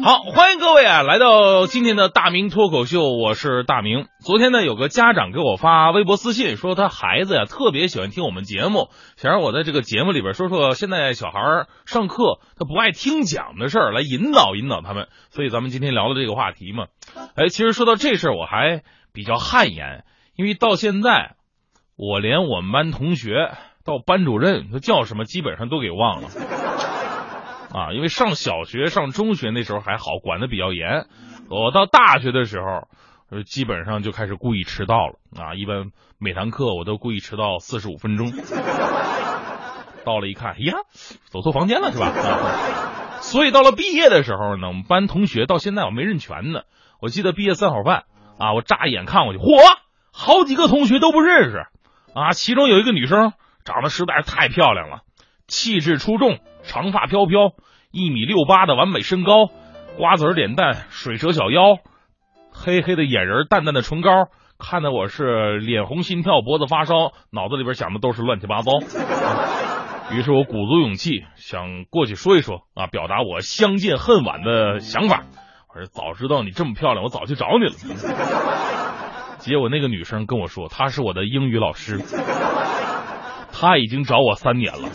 [0.00, 4.06] 好，欢迎各位啊，来到今天的大明脱口秀，我是大明。
[4.20, 15.08] 昨天呢，有个家长给我发微博私信，说他孩子呀特别喜欢听我们节目，想让我在这个节目里边说说现在小孩上课他不爱听讲的事儿，来引导引导他们。
[15.30, 16.86] 所以咱们今天聊的这个话题嘛，
[17.36, 18.82] 哎，其实说到这事儿，我还
[19.12, 20.04] 比较汗颜，
[20.36, 21.36] 因为到现在
[21.96, 23.52] 我连我们班同学
[23.84, 26.28] 到班主任他叫什么，基本上都给忘了。
[27.72, 31.06] 啊，因为上小学、上中学那时候还好，管的比较严。
[31.48, 35.54] 我到大学的时候，基本上就开始故意迟到了啊。
[35.54, 38.30] 一般每堂课我都故意迟到四十五分钟。
[40.04, 40.74] 到了一看，呀，
[41.30, 42.12] 走错房间了是吧？
[43.20, 46.62] 所以到了毕业的时候呢，我们班同学到现在我没认全呢。
[47.00, 48.04] 我记得毕业三好饭
[48.38, 49.46] 啊，我乍一眼看过去，嚯，
[50.12, 51.66] 好几个同学都不认识
[52.14, 52.32] 啊。
[52.32, 53.32] 其中有一个女生
[53.64, 55.02] 长得实在是太漂亮了，
[55.52, 56.38] 气质出众。
[56.64, 57.54] 长发飘飘，
[57.90, 59.50] 一米六八的完美身高，
[59.98, 61.78] 瓜子脸蛋，水蛇小腰，
[62.52, 64.28] 黑黑的眼仁，淡淡的唇膏，
[64.60, 66.94] 看得我是脸红心跳，脖子发烧，
[67.32, 68.70] 脑子里边想的都是乱七八糟。
[70.14, 75.24] 于是我鼓足勇气想过去说一说啊，表达我相见恨晚的想法。
[75.74, 77.72] 我说早知道你这么漂亮，我早去找你了。
[79.42, 81.98] 结果那个女生跟我说，她是我的英语老师，
[83.52, 84.88] 她已经找我三年了。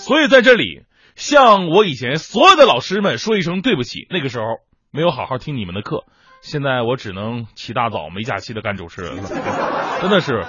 [0.00, 0.84] 所以在这里，
[1.14, 4.06] 向我以前所有的老师们说一声对不起。
[4.10, 4.46] 那个时候
[4.90, 6.04] 没有好好听你们的课，
[6.40, 9.28] 现在我只能起大早没假期的干主持人了，
[10.00, 10.44] 真的是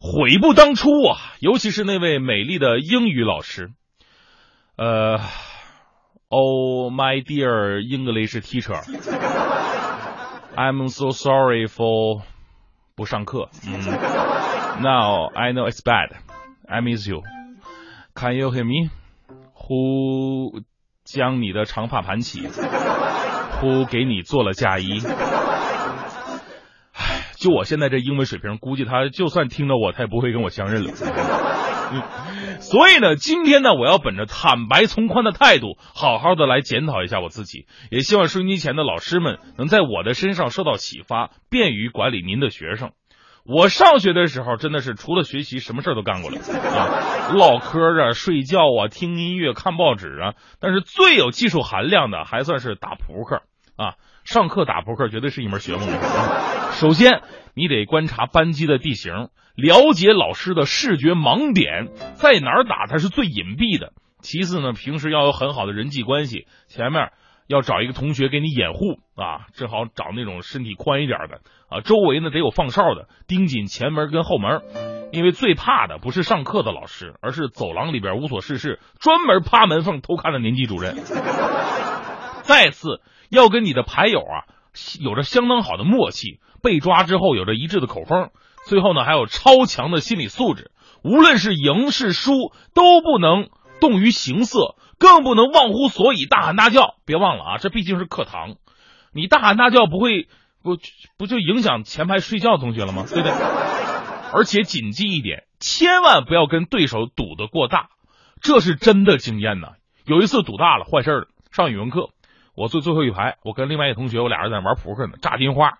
[0.00, 1.18] 悔不当初啊！
[1.40, 3.70] 尤其是那位美丽的英语老师，
[4.76, 5.20] 呃
[6.30, 8.88] ，Oh my dear English teacher，I'm
[10.88, 12.22] so sorry for
[12.96, 13.50] 不上课。
[13.66, 13.78] 嗯
[14.80, 16.16] ，Now I know it's bad.
[16.66, 17.22] I miss you.
[18.20, 18.90] Can you hear me?
[19.54, 20.62] Who
[21.04, 22.42] 将你的长发盘起？
[23.62, 25.00] Who 给你做了嫁衣？
[26.92, 30.92] 唉，就我现在这英文水平，估计他就算听到我，他也不会跟我相认了。
[31.92, 32.02] 嗯
[32.60, 37.66] 所以呢，今天呢，我要本着坦白从宽的态度，好好的来检讨一下我自己。
[37.90, 42.92] 也希望收音机前的老师们能在我的身上受到启发，便于管理您的学生。
[43.44, 50.34] 我上学的时候真的是除了学习什么事儿都干过了啊，唠嗑啊、睡觉啊、听音乐、看报纸啊。
[50.60, 53.42] 但是最有技术含量的还算是打扑克
[53.76, 53.94] 啊。
[54.24, 55.82] 上课打扑克绝对是一门学问。
[56.72, 57.22] 首先，
[57.54, 63.92] 你得观察班级的地形，了解老师的视觉盲点，在哪儿打才是最隐蔽的。
[64.20, 67.10] 其次呢，平时要有很好的人际关系，前面。
[67.50, 74.62] 要找一个同学给你掩护啊，正好找那种身体宽一点的啊，周围呢得有放哨的，盯紧前门跟后门，
[75.10, 80.96] 因为最怕的不是上课的老师，而是走廊里边无所事事，专门趴门缝偷看的年级主任。
[82.42, 83.00] 再次
[83.30, 84.46] 要跟你的牌友啊
[85.00, 88.30] 有着相当好的默契，被抓之后有着一致的口风，
[88.64, 90.70] 最后呢还有超强的心理素质，
[91.02, 93.48] 无论是赢是输都不能
[93.80, 94.76] 动于形色。
[95.00, 96.96] 更不能忘乎所以，大喊大叫。
[97.06, 98.56] 别忘了啊，这毕竟是课堂，
[99.12, 100.28] 你大喊大叫不会
[100.62, 100.76] 不
[101.16, 103.06] 不就影响前排睡觉同学了吗？
[103.08, 103.32] 对不对？
[104.32, 107.88] 而且谨记一点，千万不要跟对手赌得过大，
[108.42, 109.70] 这是真的经验呐。
[110.04, 111.26] 有一次赌大了，坏事了。
[111.50, 112.10] 上语文课，
[112.54, 115.78] 我坐最后一排，我跟另外一个同学，我俩人在玩扑克呢，炸金花，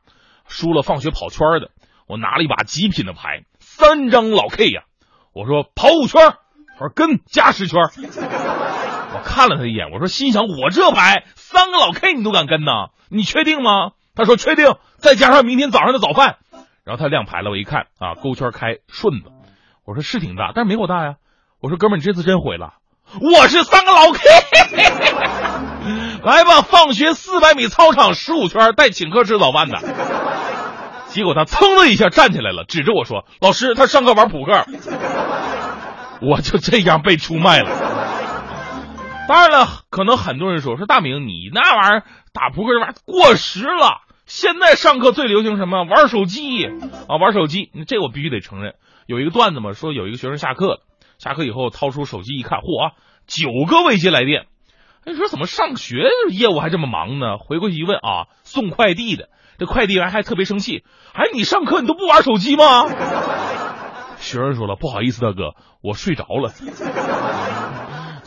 [0.49, 1.71] 输了放学跑圈的。
[2.09, 4.83] 我拿了一把极品的牌，三张老 K 呀。
[5.33, 7.79] 我说跑五圈，我说跟加十圈。
[9.13, 12.91] 我看了他一眼，我说心想我这牌三个老 K 你都敢跟呐？
[13.09, 13.91] 你确定吗？
[14.15, 16.37] 他说确定，再加上明天早上的早饭。
[16.85, 19.31] 然后他亮牌了，我一看啊，勾圈开顺子。
[19.85, 21.15] 我说是挺大，但是没我大呀。
[21.61, 22.75] 我说哥们，你这次真毁了，
[23.21, 24.21] 我是三个老 K。
[26.23, 29.79] 来吧，放学四百米操场十五圈带请客吃早饭的。
[31.09, 34.65] 结果他噌的一下站起来了，指着我说：“老师，他上课玩扑克。
[36.23, 37.71] ”我就这样被出卖了。
[39.31, 44.01] 当然了，可能很多人说说大明，你那玩意儿打扑克这玩意儿过时了。
[44.27, 45.85] 现在上课最流行什么？
[45.85, 46.67] 玩手机
[47.07, 47.71] 啊，玩手机。
[47.87, 48.75] 这我必须得承认。
[49.07, 50.81] 有一个段子嘛，说有一个学生下课，
[51.19, 52.93] 下课以后掏出手机一看，嚯啊，
[53.29, 54.47] 九个未接来电。
[55.07, 57.39] 你说怎么上学业务还这么忙呢？
[57.39, 59.29] 回过去一问啊，送快递的。
[59.59, 60.83] 这快递员还特别生气，
[61.15, 62.89] 哎，你上课你都不玩手机吗？
[64.19, 66.51] 学生说了，不好意思，大哥，我睡着了。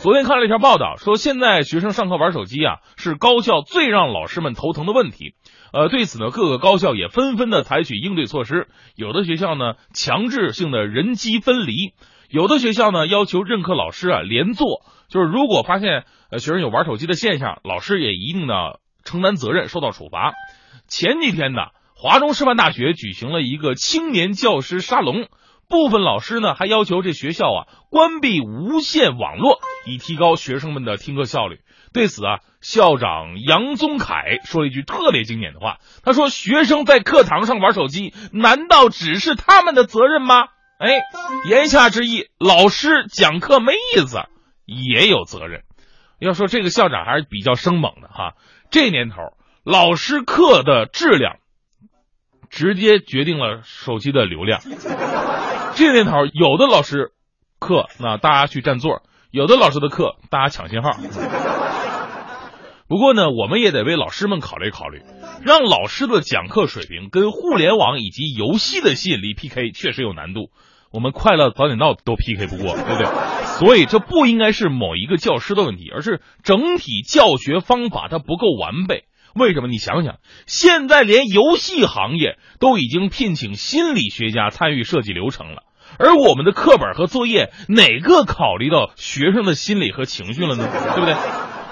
[0.04, 5.34] 昨天看了一条报道，说现在学生上课玩手机啊，是高校最让老师们头疼的问题。
[5.72, 8.68] 呃，对此呢，各个高校也纷纷的采取应对措施。
[8.96, 11.94] 有的学校呢，强制性的人机分离；
[12.28, 20.34] 有的学校呢，要求任课老师啊连坐，就是如果发现呃学生有玩手机的现象，老师也一定的承担责任，受到处罚。
[20.86, 25.28] 前几天呢，华中师范大学举行了一个青年教师沙龙，
[25.68, 31.60] 部分老师呢还要求这学校啊关闭无线网络，以提高学生们的听课效率。
[31.92, 40.90] 对此啊，校长杨宗凯说了一句特别经典的话，他说：“学生在课堂上玩手机，难道只是他们的责任吗？”哎，
[41.48, 44.18] 言下之意，老师讲课没意思，
[44.66, 45.62] 也有责任。
[46.18, 48.34] 要说这个校长还是比较生猛的哈，
[48.70, 49.16] 这年头。
[49.62, 51.36] 老师课的质量，
[52.50, 54.60] 直接决定了手机的流量。
[55.76, 57.12] 这年头，有的老师
[57.58, 60.92] 课那大家去占座，有的老师的课大家抢信号。
[62.86, 65.02] 不过呢，我们也得为老师们考虑考虑，
[65.42, 70.50] 让老师的讲课水平跟互联网以及游戏的吸引力 PK，确实有难度。
[70.92, 73.06] 我们快乐早点到都 PK 不过，对不对？
[73.58, 79.06] 所以这不应该是某一个教师的问题，而是整体教学方法它不够完备。
[79.34, 79.68] 为什么？
[79.68, 85.64] 你想想，现在连游戏行业都已经聘请心理学家参与设计流程了，
[85.98, 90.68] 而我们的课本和作业哪个考虑到学生的心理和情绪了呢？
[90.94, 91.14] 对不对？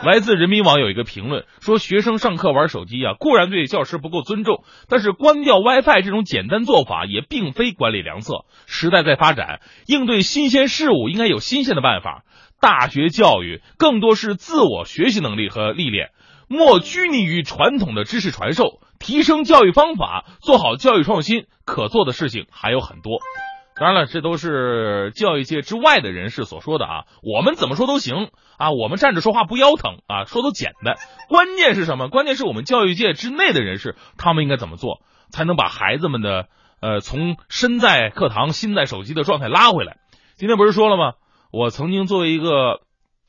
[0.04, 8.44] 来自人民网有一个评论说，学生上课玩手机啊，固然对教师不够尊重，但是关掉 WiFi 这种简单做法也并非管理良策。
[8.66, 12.24] 时代在发展，应对新鲜事物应该有新鲜的办法。
[12.62, 16.10] 大学教育更多是自我学习能力和历练。
[16.46, 23.18] 莫拘泥于传统的知识传授，提升教育方法，做好教育创新，可做的事情还有很多。
[23.74, 28.28] 当然了，这都是教育界之外的人士所说的啊，我们怎么说都行
[28.58, 30.94] 啊，我们站着说话不腰疼啊，说都简单。
[31.28, 32.08] 关键是什么？
[32.08, 35.00] 关键是我们教育界之内的人士，他们应该怎么做，
[35.30, 36.46] 才能把孩子们的
[36.80, 39.96] 呃从身在课堂心在手机的状态拉回来？
[40.36, 41.14] 今天不是说了吗？
[41.52, 42.80] 我曾经作为一个。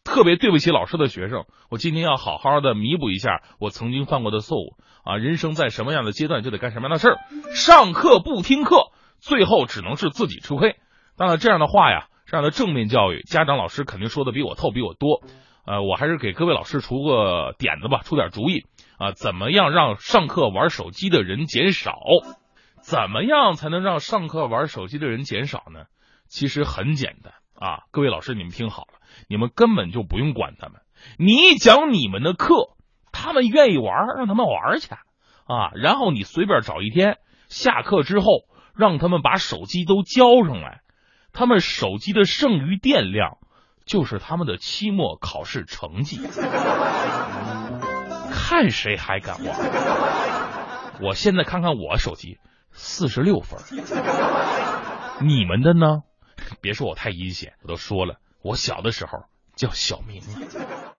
[0.06, 4.76] 特别对不起老师的学生，我今天要好好的弥补一下我曾经犯过的错误
[5.06, 5.16] 啊！
[5.16, 7.18] 人生在什么样的阶段就得干什么样的事儿，
[7.56, 8.92] 上课不听课，
[9.22, 10.76] 最后只能是自己吃亏。
[11.16, 15.24] 当然，这样的话呀，这样的正面教育，家长老师肯定说的比我透，比我多。
[15.66, 18.66] 呃，我还是给各位老师出个点子吧，出点主意
[18.98, 19.14] 啊！
[19.14, 21.98] 怎么样让上课玩手机的人减少？
[22.82, 25.86] 怎么样才能让上课玩手机的人减少呢？
[26.28, 27.84] 其实很简单啊！
[27.92, 29.00] 各位老师，你们听好了。
[29.28, 30.82] 你们根本就不用管他们，
[31.18, 32.76] 你讲你们的课，
[33.12, 34.90] 他们愿意玩，让他们玩去
[35.46, 35.72] 啊。
[35.76, 37.18] 然后你随便找一天，
[37.48, 38.26] 下课之后，
[38.76, 40.82] 让他们把手机都交上来，
[41.32, 43.38] 他们手机的剩余电量
[43.86, 46.20] 就是他们的期末考试成绩，
[48.32, 49.56] 看谁还敢玩。
[51.02, 52.40] 我现在看看我手机，
[52.72, 53.60] 四十六分，
[55.22, 56.02] 你们的呢？
[56.62, 58.20] 别说我太阴险，我都说了。
[58.42, 59.24] 我小的时候
[59.56, 60.22] 叫小明。